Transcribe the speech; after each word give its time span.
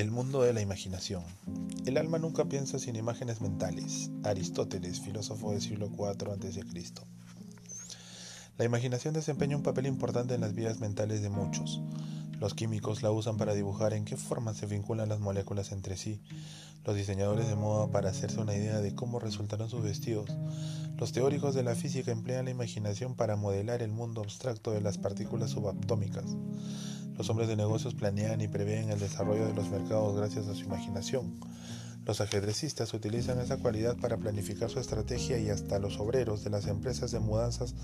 El 0.00 0.10
mundo 0.10 0.40
de 0.40 0.54
la 0.54 0.62
imaginación. 0.62 1.22
El 1.84 1.98
alma 1.98 2.18
nunca 2.18 2.46
piensa 2.46 2.78
sin 2.78 2.96
imágenes 2.96 3.42
mentales. 3.42 4.10
Aristóteles, 4.22 4.98
filósofo 4.98 5.50
del 5.50 5.60
siglo 5.60 5.90
IV 5.92 6.32
a.C. 6.32 6.64
La 8.56 8.64
imaginación 8.64 9.12
desempeña 9.12 9.58
un 9.58 9.62
papel 9.62 9.84
importante 9.86 10.32
en 10.32 10.40
las 10.40 10.54
vidas 10.54 10.80
mentales 10.80 11.20
de 11.20 11.28
muchos. 11.28 11.82
Los 12.38 12.54
químicos 12.54 13.02
la 13.02 13.10
usan 13.10 13.36
para 13.36 13.52
dibujar 13.52 13.92
en 13.92 14.06
qué 14.06 14.16
forma 14.16 14.54
se 14.54 14.64
vinculan 14.64 15.10
las 15.10 15.20
moléculas 15.20 15.70
entre 15.70 15.98
sí. 15.98 16.22
Los 16.86 16.96
diseñadores 16.96 17.46
de 17.48 17.56
moda 17.56 17.88
para 17.88 18.08
hacerse 18.08 18.40
una 18.40 18.56
idea 18.56 18.80
de 18.80 18.94
cómo 18.94 19.18
resultarán 19.18 19.68
sus 19.68 19.82
vestidos. 19.82 20.30
Los 20.96 21.12
teóricos 21.12 21.54
de 21.54 21.62
la 21.62 21.74
física 21.74 22.10
emplean 22.10 22.46
la 22.46 22.52
imaginación 22.52 23.16
para 23.16 23.36
modelar 23.36 23.82
el 23.82 23.92
mundo 23.92 24.22
abstracto 24.22 24.70
de 24.70 24.80
las 24.80 24.96
partículas 24.96 25.50
subatómicas. 25.50 26.24
Los 27.20 27.28
hombres 27.28 27.48
de 27.48 27.56
negocios 27.56 27.92
planean 27.92 28.40
y 28.40 28.48
prevén 28.48 28.88
el 28.88 28.98
desarrollo 28.98 29.46
de 29.46 29.52
los 29.52 29.68
mercados 29.68 30.16
gracias 30.16 30.48
a 30.48 30.54
su 30.54 30.64
imaginación. 30.64 31.38
Los 32.06 32.22
ajedrecistas 32.22 32.94
utilizan 32.94 33.38
esa 33.40 33.58
cualidad 33.58 33.94
para 33.98 34.16
planificar 34.16 34.70
su 34.70 34.80
estrategia 34.80 35.36
y 35.36 35.50
hasta 35.50 35.78
los 35.78 36.00
obreros 36.00 36.44
de 36.44 36.48
las 36.48 36.66
empresas 36.66 37.10
de 37.10 37.20
mudanzas 37.20 37.74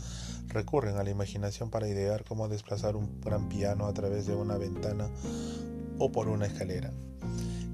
recurren 0.48 0.96
a 0.96 1.04
la 1.04 1.10
imaginación 1.10 1.68
para 1.68 1.86
idear 1.86 2.24
cómo 2.24 2.48
desplazar 2.48 2.96
un 2.96 3.20
gran 3.20 3.50
piano 3.50 3.84
a 3.84 3.92
través 3.92 4.26
de 4.26 4.34
una 4.34 4.56
ventana 4.56 5.10
o 5.98 6.10
por 6.10 6.28
una 6.28 6.46
escalera. 6.46 6.90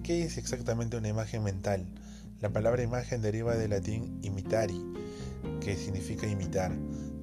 ¿Qué 0.02 0.24
es 0.24 0.38
exactamente 0.38 0.96
una 0.96 1.10
imagen 1.10 1.44
mental? 1.44 1.86
La 2.40 2.50
palabra 2.50 2.82
imagen 2.82 3.22
deriva 3.22 3.54
del 3.54 3.70
latín 3.70 4.18
imitari, 4.22 4.82
que 5.60 5.76
significa 5.76 6.26
imitar. 6.26 6.72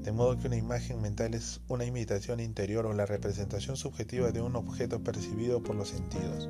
De 0.04 0.14
modo 0.14 0.38
que 0.38 0.48
una 0.48 0.56
imagen 0.56 1.02
mental 1.02 1.34
es 1.34 1.60
una 1.68 1.86
imitación 1.86 2.40
interior 2.40 2.86
o 2.86 2.94
la 2.94 3.06
representación 3.06 3.76
subjetiva 3.76 4.32
de 4.32 4.42
un 4.42 4.56
objeto 4.56 5.04
percibido 5.04 5.62
por 5.62 5.76
los 5.76 5.90
sentidos. 5.90 6.50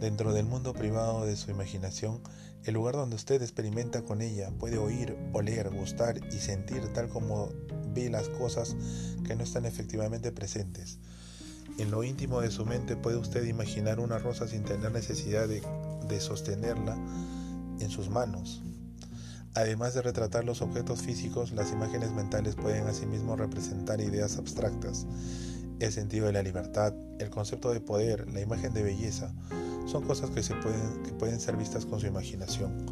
Dentro 0.00 0.32
del 0.32 0.46
mundo 0.46 0.72
privado 0.72 1.26
de 1.26 1.36
su 1.36 1.50
imaginación, 1.50 2.20
el 2.64 2.74
lugar 2.74 2.94
donde 2.94 3.16
usted 3.16 3.42
experimenta 3.42 4.02
con 4.02 4.22
ella 4.22 4.50
puede 4.58 4.78
oír, 4.78 5.16
oler, 5.32 5.70
gustar 5.70 6.20
y 6.32 6.38
sentir 6.38 6.92
tal 6.92 7.08
como 7.08 7.50
ve 7.92 8.08
las 8.08 8.28
cosas 8.28 8.76
que 9.26 9.34
no 9.34 9.42
están 9.42 9.64
efectivamente 9.64 10.30
presentes. 10.30 10.98
En 11.78 11.90
lo 11.90 12.04
íntimo 12.04 12.40
de 12.40 12.50
su 12.50 12.64
mente 12.64 12.96
puede 12.96 13.16
usted 13.16 13.44
imaginar 13.44 13.98
una 13.98 14.18
rosa 14.18 14.46
sin 14.46 14.62
tener 14.62 14.92
necesidad 14.92 15.48
de, 15.48 15.62
de 16.08 16.20
sostenerla 16.20 16.96
en 17.80 17.90
sus 17.90 18.08
manos. 18.08 18.62
Además 19.54 19.92
de 19.92 20.00
retratar 20.00 20.44
los 20.44 20.62
objetos 20.62 21.02
físicos, 21.02 21.52
las 21.52 21.72
imágenes 21.72 22.12
mentales 22.12 22.56
pueden 22.56 22.86
asimismo 22.86 23.36
representar 23.36 24.00
ideas 24.00 24.38
abstractas. 24.38 25.06
El 25.78 25.92
sentido 25.92 26.26
de 26.26 26.32
la 26.32 26.42
libertad, 26.42 26.94
el 27.18 27.28
concepto 27.28 27.70
de 27.70 27.80
poder, 27.80 28.32
la 28.32 28.40
imagen 28.40 28.72
de 28.72 28.82
belleza, 28.82 29.34
son 29.84 30.04
cosas 30.04 30.30
que, 30.30 30.42
se 30.42 30.54
pueden, 30.54 31.02
que 31.02 31.12
pueden 31.12 31.38
ser 31.38 31.56
vistas 31.56 31.84
con 31.84 32.00
su 32.00 32.06
imaginación. 32.06 32.86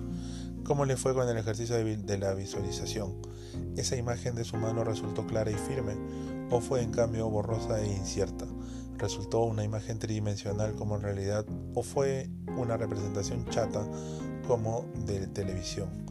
¿Cómo 0.65 0.85
le 0.85 0.99
fue 0.99 1.15
con 1.15 1.27
el 1.29 1.39
ejercicio 1.39 1.77
de 1.77 2.19
la 2.19 2.35
visualización? 2.35 3.15
¿Esa 3.77 3.97
imagen 3.97 4.35
de 4.35 4.45
su 4.45 4.57
mano 4.59 4.85
resultó 4.85 5.27
clara 5.27 5.51
y 5.51 5.55
firme 5.55 5.95
o 6.51 6.61
fue 6.61 6.83
en 6.83 6.91
cambio 6.91 7.31
borrosa 7.31 7.81
e 7.81 7.91
incierta? 7.91 8.45
¿Resultó 8.99 9.45
una 9.45 9.65
imagen 9.65 9.99
tridimensional 9.99 10.75
como 10.75 10.97
en 10.97 11.03
realidad 11.03 11.47
o 11.75 11.83
fue 11.83 12.29
una 12.59 12.77
representación 12.77 13.47
chata 13.47 13.83
como 14.47 14.85
de 15.07 15.27
televisión? 15.29 16.10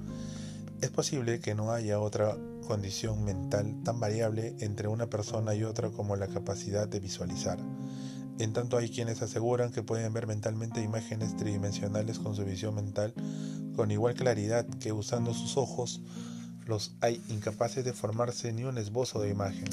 Es 0.82 0.92
posible 0.92 1.42
que 1.42 1.56
no 1.56 1.74
haya 1.74 2.00
otra 2.00 2.38
condición 2.66 3.26
mental 3.26 3.76
tan 3.84 4.00
variable 4.00 4.56
entre 4.60 4.88
una 4.88 5.08
persona 5.08 5.54
y 5.54 5.64
otra 5.66 5.90
como 5.90 6.16
la 6.16 6.28
capacidad 6.28 6.88
de 6.88 7.02
visualizar. 7.02 7.60
En 8.38 8.54
tanto 8.54 8.78
hay 8.78 8.90
quienes 8.90 9.22
aseguran 9.22 9.74
que 9.74 9.84
pueden 9.84 10.14
ver 10.14 10.26
mentalmente 10.26 10.82
imágenes 10.82 11.36
tridimensionales 11.36 12.20
con 12.20 12.34
su 12.34 12.46
visión 12.46 12.76
mental 12.76 13.14
con 13.76 13.92
igual 13.92 14.14
claridad 14.14 14.66
que 14.80 14.94
usando 14.94 15.34
sus 15.34 15.58
ojos 15.58 16.02
los 16.66 16.92
hay 17.02 17.22
incapaces 17.28 17.84
de 17.84 17.92
formarse 17.92 18.54
ni 18.54 18.64
un 18.64 18.78
esbozo 18.78 19.20
de 19.20 19.30
imagen. 19.30 19.68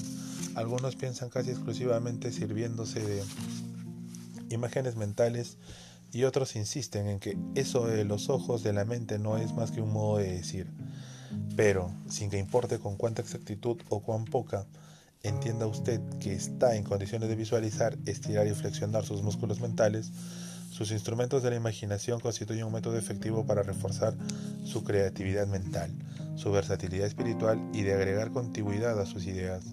Algunos 0.56 0.96
piensan 0.96 1.28
casi 1.28 1.50
exclusivamente 1.50 2.32
sirviéndose 2.32 3.00
de 3.00 3.22
imágenes 4.50 4.96
mentales 4.96 5.58
y 6.12 6.24
otros 6.24 6.56
insisten 6.56 7.08
en 7.08 7.18
que 7.18 7.36
eso 7.54 7.86
de 7.86 8.04
los 8.04 8.28
ojos 8.28 8.62
de 8.62 8.72
la 8.72 8.84
mente 8.84 9.18
no 9.18 9.36
es 9.36 9.52
más 9.52 9.70
que 9.70 9.80
un 9.80 9.92
modo 9.92 10.18
de 10.18 10.32
decir. 10.32 10.66
Pero, 11.56 11.92
sin 12.08 12.30
que 12.30 12.38
importe 12.38 12.78
con 12.78 12.96
cuánta 12.96 13.22
exactitud 13.22 13.78
o 13.88 14.00
cuán 14.00 14.24
poca, 14.24 14.66
entienda 15.22 15.66
usted 15.66 16.00
que 16.20 16.32
está 16.32 16.76
en 16.76 16.84
condiciones 16.84 17.28
de 17.28 17.36
visualizar, 17.36 17.96
estirar 18.06 18.46
y 18.46 18.54
flexionar 18.54 19.04
sus 19.04 19.22
músculos 19.22 19.60
mentales, 19.60 20.12
sus 20.70 20.90
instrumentos 20.90 21.42
de 21.42 21.50
la 21.50 21.56
imaginación 21.56 22.20
constituyen 22.20 22.66
un 22.66 22.72
método 22.74 22.98
efectivo 22.98 23.46
para 23.46 23.62
reforzar 23.62 24.14
su 24.64 24.84
creatividad 24.84 25.46
mental, 25.46 25.90
su 26.36 26.52
versatilidad 26.52 27.06
espiritual 27.06 27.58
y 27.72 27.82
de 27.82 27.94
agregar 27.94 28.30
continuidad 28.30 29.00
a 29.00 29.06
sus 29.06 29.24
ideas. 29.24 29.64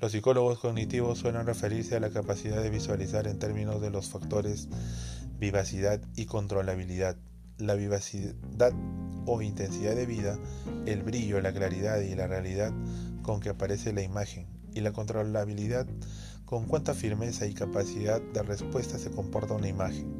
Los 0.00 0.12
psicólogos 0.12 0.60
cognitivos 0.60 1.18
suelen 1.18 1.44
referirse 1.44 1.96
a 1.96 2.00
la 2.00 2.10
capacidad 2.10 2.62
de 2.62 2.70
visualizar 2.70 3.26
en 3.26 3.40
términos 3.40 3.80
de 3.82 3.90
los 3.90 4.08
factores 4.08 4.68
vivacidad 5.38 6.00
y 6.16 6.26
controlabilidad. 6.26 7.16
La 7.58 7.74
vivacidad 7.74 8.72
o 9.26 9.42
intensidad 9.42 9.94
de 9.94 10.06
vida, 10.06 10.38
el 10.86 11.02
brillo, 11.02 11.40
la 11.40 11.52
claridad 11.52 12.00
y 12.00 12.14
la 12.14 12.26
realidad 12.26 12.72
con 13.22 13.40
que 13.40 13.50
aparece 13.50 13.92
la 13.92 14.02
imagen, 14.02 14.46
y 14.74 14.80
la 14.80 14.92
controlabilidad 14.92 15.86
con 16.44 16.64
cuánta 16.64 16.94
firmeza 16.94 17.46
y 17.46 17.52
capacidad 17.52 18.22
de 18.22 18.42
respuesta 18.42 18.98
se 18.98 19.10
comporta 19.10 19.54
una 19.54 19.68
imagen. 19.68 20.16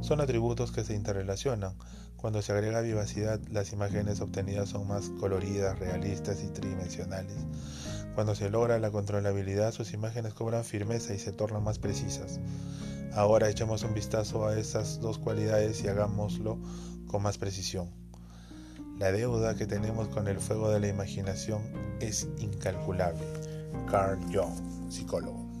Son 0.00 0.20
atributos 0.20 0.70
que 0.70 0.84
se 0.84 0.94
interrelacionan. 0.94 1.74
Cuando 2.16 2.40
se 2.40 2.52
agrega 2.52 2.82
vivacidad, 2.82 3.40
las 3.50 3.72
imágenes 3.72 4.20
obtenidas 4.20 4.68
son 4.68 4.86
más 4.86 5.08
coloridas, 5.18 5.76
realistas 5.80 6.44
y 6.44 6.50
tridimensionales. 6.50 7.36
Cuando 8.14 8.36
se 8.36 8.48
logra 8.48 8.78
la 8.78 8.92
controlabilidad, 8.92 9.72
sus 9.72 9.92
imágenes 9.92 10.34
cobran 10.34 10.64
firmeza 10.64 11.14
y 11.14 11.18
se 11.18 11.32
tornan 11.32 11.64
más 11.64 11.80
precisas. 11.80 12.38
Ahora 13.14 13.50
echamos 13.50 13.82
un 13.82 13.92
vistazo 13.92 14.46
a 14.46 14.58
esas 14.58 15.00
dos 15.00 15.18
cualidades 15.18 15.84
y 15.84 15.88
hagámoslo 15.88 16.58
con 17.06 17.22
más 17.22 17.36
precisión. 17.36 17.90
La 18.98 19.12
deuda 19.12 19.54
que 19.54 19.66
tenemos 19.66 20.08
con 20.08 20.28
el 20.28 20.38
fuego 20.38 20.70
de 20.70 20.80
la 20.80 20.88
imaginación 20.88 21.62
es 22.00 22.26
incalculable. 22.38 23.24
Carl 23.90 24.18
Jung, 24.32 24.90
psicólogo. 24.90 25.51